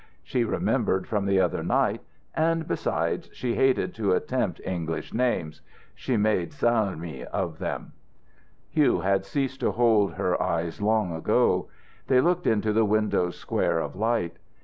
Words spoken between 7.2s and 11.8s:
of them." Hugh had ceased to hold her eyes long ago.